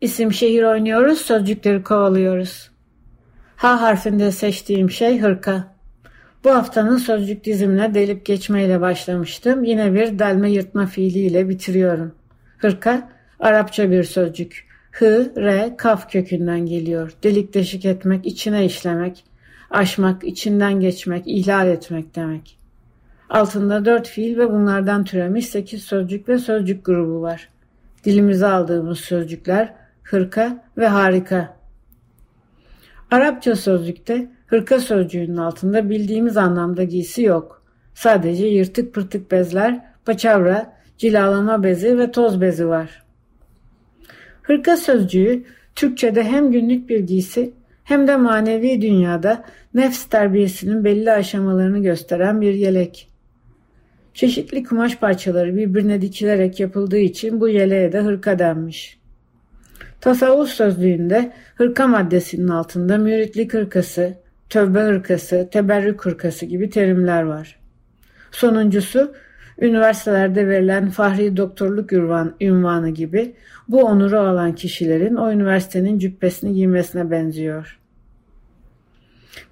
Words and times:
İsim 0.00 0.32
şehir 0.32 0.62
oynuyoruz, 0.62 1.18
sözcükleri 1.18 1.82
kovalıyoruz. 1.82 2.70
H 3.56 3.68
harfinde 3.68 4.32
seçtiğim 4.32 4.90
şey 4.90 5.20
hırka. 5.20 5.74
Bu 6.44 6.50
haftanın 6.50 6.96
sözcük 6.96 7.44
dizimine 7.44 7.94
delip 7.94 8.26
geçmeyle 8.26 8.80
başlamıştım. 8.80 9.64
Yine 9.64 9.94
bir 9.94 10.18
delme 10.18 10.50
yırtma 10.50 10.86
fiiliyle 10.86 11.48
bitiriyorum. 11.48 12.14
Hırka, 12.58 13.08
Arapça 13.40 13.90
bir 13.90 14.04
sözcük. 14.04 14.66
Hı, 14.90 15.32
re, 15.36 15.74
kaf 15.78 16.12
kökünden 16.12 16.66
geliyor. 16.66 17.12
Delik 17.22 17.54
deşik 17.54 17.84
etmek, 17.84 18.26
içine 18.26 18.64
işlemek, 18.64 19.24
aşmak, 19.70 20.24
içinden 20.24 20.80
geçmek, 20.80 21.26
ihlal 21.26 21.68
etmek 21.68 22.16
demek. 22.16 22.58
Altında 23.30 23.84
dört 23.84 24.08
fiil 24.08 24.38
ve 24.38 24.50
bunlardan 24.52 25.04
türemiş 25.04 25.48
sekiz 25.48 25.82
sözcük 25.82 26.28
ve 26.28 26.38
sözcük 26.38 26.84
grubu 26.84 27.22
var. 27.22 27.48
Dilimize 28.04 28.46
aldığımız 28.46 28.98
sözcükler 28.98 29.85
hırka 30.06 30.64
ve 30.78 30.86
harika. 30.86 31.56
Arapça 33.10 33.56
sözlükte 33.56 34.28
hırka 34.46 34.80
sözcüğünün 34.80 35.36
altında 35.36 35.90
bildiğimiz 35.90 36.36
anlamda 36.36 36.84
giysi 36.84 37.22
yok. 37.22 37.62
Sadece 37.94 38.46
yırtık 38.46 38.94
pırtık 38.94 39.30
bezler, 39.30 39.80
paçavra, 40.04 40.76
cilalama 40.98 41.62
bezi 41.62 41.98
ve 41.98 42.10
toz 42.10 42.40
bezi 42.40 42.68
var. 42.68 43.02
Hırka 44.42 44.76
sözcüğü 44.76 45.44
Türkçe'de 45.74 46.24
hem 46.24 46.52
günlük 46.52 46.88
bir 46.88 47.00
giysi 47.00 47.52
hem 47.84 48.08
de 48.08 48.16
manevi 48.16 48.82
dünyada 48.82 49.44
nefs 49.74 50.04
terbiyesinin 50.04 50.84
belli 50.84 51.12
aşamalarını 51.12 51.78
gösteren 51.78 52.40
bir 52.40 52.54
yelek. 52.54 53.08
Çeşitli 54.14 54.64
kumaş 54.64 54.96
parçaları 54.96 55.56
birbirine 55.56 56.00
dikilerek 56.00 56.60
yapıldığı 56.60 56.98
için 56.98 57.40
bu 57.40 57.48
yeleğe 57.48 57.92
de 57.92 58.00
hırka 58.00 58.38
denmiş. 58.38 58.98
Tasavvuf 60.06 60.48
sözlüğünde 60.48 61.32
hırka 61.54 61.86
maddesinin 61.86 62.48
altında 62.48 62.98
müritlik 62.98 63.54
hırkası, 63.54 64.14
tövbe 64.48 64.80
hırkası, 64.80 65.48
teberrük 65.52 66.04
hırkası 66.04 66.46
gibi 66.46 66.70
terimler 66.70 67.22
var. 67.22 67.58
Sonuncusu 68.30 69.14
üniversitelerde 69.60 70.48
verilen 70.48 70.90
fahri 70.90 71.36
doktorluk 71.36 71.92
ünvan, 71.92 72.36
ünvanı 72.40 72.90
gibi 72.90 73.34
bu 73.68 73.82
onuru 73.82 74.18
alan 74.18 74.54
kişilerin 74.54 75.14
o 75.14 75.32
üniversitenin 75.32 75.98
cübbesini 75.98 76.54
giymesine 76.54 77.10
benziyor. 77.10 77.78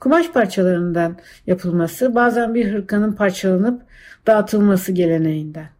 Kumaş 0.00 0.33
parçalarından 0.33 1.16
yapılması 1.46 2.14
bazen 2.14 2.55
bir 2.55 2.72
hırkanın 2.72 3.12
parçalanıp 3.12 3.83
dağıtılması 4.27 4.92
geleneğinden. 4.92 5.73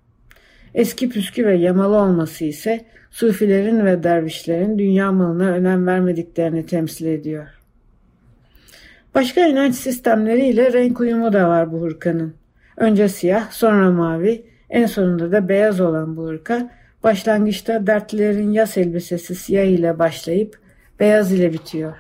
Eski 0.75 1.09
püskü 1.09 1.47
ve 1.47 1.57
yamalı 1.57 1.97
olması 1.97 2.45
ise 2.45 2.85
sufilerin 3.11 3.85
ve 3.85 4.03
dervişlerin 4.03 4.79
dünya 4.79 5.13
malına 5.13 5.49
önem 5.49 5.87
vermediklerini 5.87 6.67
temsil 6.67 7.07
ediyor. 7.07 7.47
Başka 9.15 9.47
inanç 9.47 9.75
sistemleriyle 9.75 10.73
renk 10.73 11.01
uyumu 11.01 11.33
da 11.33 11.49
var 11.49 11.73
bu 11.73 11.83
hırkanın. 11.83 12.35
Önce 12.77 13.09
siyah, 13.09 13.51
sonra 13.51 13.91
mavi, 13.91 14.47
en 14.71 14.87
sonunda 14.87 15.33
da 15.33 15.49
beyaz 15.49 15.81
olan 15.81 16.17
bu 16.17 16.27
hırka, 16.27 16.71
başlangıçta 17.03 17.87
dertlilerin 17.87 18.53
yaz 18.53 18.79
elbisesi 18.79 19.35
siyah 19.35 19.65
ile 19.65 19.99
başlayıp 19.99 20.59
beyaz 21.01 21.33
ile 21.33 21.53
bitiyor. 21.53 21.97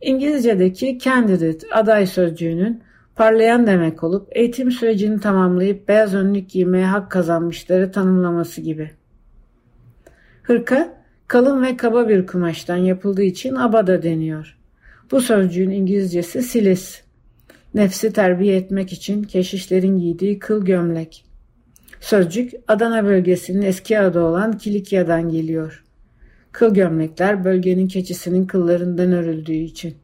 İngilizce'deki 0.00 0.98
candidate 0.98 1.66
aday 1.72 2.06
sözcüğünün 2.06 2.82
parlayan 3.18 3.66
demek 3.66 4.04
olup 4.04 4.28
eğitim 4.32 4.70
sürecini 4.70 5.20
tamamlayıp 5.20 5.88
beyaz 5.88 6.14
önlük 6.14 6.50
giymeye 6.50 6.86
hak 6.86 7.10
kazanmışları 7.10 7.92
tanımlaması 7.92 8.60
gibi. 8.60 8.90
Hırka 10.42 10.94
kalın 11.28 11.62
ve 11.62 11.76
kaba 11.76 12.08
bir 12.08 12.26
kumaştan 12.26 12.76
yapıldığı 12.76 13.22
için 13.22 13.54
abada 13.54 14.02
deniyor. 14.02 14.58
Bu 15.10 15.20
sözcüğün 15.20 15.70
İngilizcesi 15.70 16.42
silis. 16.42 17.02
Nefsi 17.74 18.12
terbiye 18.12 18.56
etmek 18.56 18.92
için 18.92 19.22
keşişlerin 19.22 19.98
giydiği 19.98 20.38
kıl 20.38 20.64
gömlek. 20.64 21.24
Sözcük 22.00 22.52
Adana 22.68 23.04
bölgesinin 23.04 23.62
eski 23.62 23.98
adı 23.98 24.20
olan 24.20 24.58
Kilikya'dan 24.58 25.28
geliyor. 25.28 25.84
Kıl 26.52 26.74
gömlekler 26.74 27.44
bölgenin 27.44 27.88
keçisinin 27.88 28.46
kıllarından 28.46 29.12
örüldüğü 29.12 29.52
için. 29.52 29.94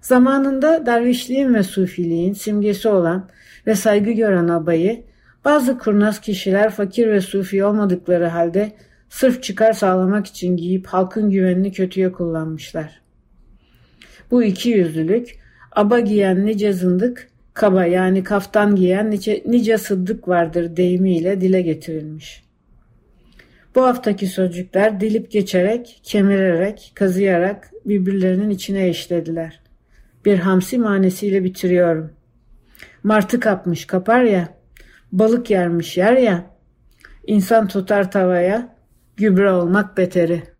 Zamanında 0.00 0.86
dervişliğin 0.86 1.54
ve 1.54 1.62
sufiliğin 1.62 2.32
simgesi 2.32 2.88
olan 2.88 3.28
ve 3.66 3.74
saygı 3.74 4.10
gören 4.10 4.48
abayı 4.48 5.02
bazı 5.44 5.78
kurnaz 5.78 6.20
kişiler 6.20 6.70
fakir 6.70 7.08
ve 7.08 7.20
sufi 7.20 7.64
olmadıkları 7.64 8.26
halde 8.26 8.72
sırf 9.08 9.42
çıkar 9.42 9.72
sağlamak 9.72 10.26
için 10.26 10.56
giyip 10.56 10.86
halkın 10.86 11.30
güvenini 11.30 11.72
kötüye 11.72 12.12
kullanmışlar. 12.12 13.00
Bu 14.30 14.42
iki 14.42 14.70
yüzlülük 14.70 15.38
aba 15.72 16.00
giyen 16.00 16.46
nice 16.46 16.72
zındık, 16.72 17.28
kaba 17.54 17.84
yani 17.84 18.24
kaftan 18.24 18.76
giyen 18.76 19.10
nice, 19.10 19.42
nice 19.46 19.78
sıddık 19.78 20.28
vardır 20.28 20.76
deyimiyle 20.76 21.40
dile 21.40 21.62
getirilmiş. 21.62 22.42
Bu 23.74 23.82
haftaki 23.82 24.26
sözcükler 24.26 25.00
dilip 25.00 25.30
geçerek, 25.30 26.00
kemirerek, 26.02 26.92
kazıyarak 26.94 27.70
birbirlerinin 27.84 28.50
içine 28.50 28.90
işlediler. 28.90 29.59
Bir 30.24 30.38
hamsi 30.38 30.78
manesiyle 30.78 31.44
bitiriyorum. 31.44 32.12
Martı 33.02 33.40
kapmış 33.40 33.86
kapar 33.86 34.22
ya, 34.22 34.48
balık 35.12 35.50
yermiş 35.50 35.96
yer 35.96 36.12
ya, 36.12 36.50
insan 37.26 37.68
tutar 37.68 38.10
tavaya, 38.10 38.76
gübre 39.16 39.52
olmak 39.52 39.96
beteri.'' 39.96 40.50